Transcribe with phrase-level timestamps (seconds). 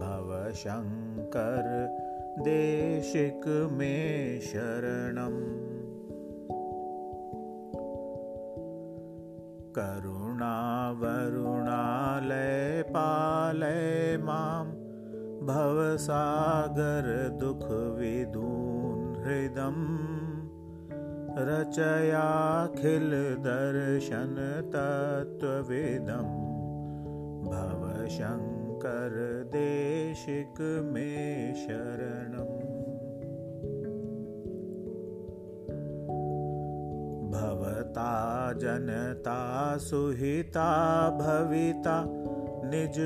[0.00, 1.68] भवशङ्कर
[2.48, 3.46] देशिक
[3.78, 3.94] मे
[4.40, 5.75] शरणम्
[9.78, 10.82] करुणावरुणालय
[12.94, 14.64] पालय मां
[15.46, 17.08] भवसागर
[17.40, 19.84] दुःखविदून् हृदम्
[21.48, 23.10] रचयाखिल
[23.46, 24.34] दर्शन
[24.74, 26.28] तत्त्वविदं
[27.50, 29.16] भवशङ्कर
[30.92, 31.10] मे
[31.66, 32.95] शरणम्
[37.96, 40.68] भवता जनता सुहिता
[41.10, 42.04] भविता
[42.70, 43.02] निजबोधविचारण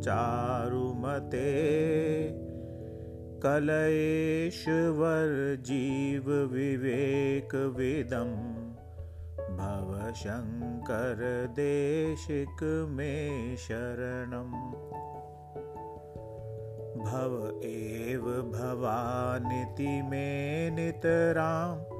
[0.00, 1.50] चारुमते।
[3.44, 6.70] कलयेश्वर जीवविवेकविदं
[9.58, 11.20] भवशङ्कर
[11.56, 14.54] देशिक मे शरणम्
[17.04, 20.30] भव एव भवानिति मे
[20.70, 21.93] नितरां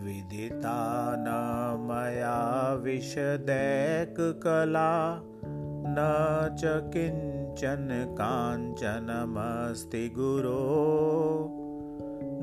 [0.03, 1.27] विदिता न
[1.89, 5.21] मया विशदैककला
[5.89, 11.55] न च किञ्चन काञ्चनमस्ति गुरो।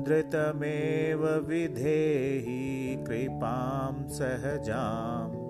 [0.07, 5.47] धृतमेव विधेहि कृपां सहजां।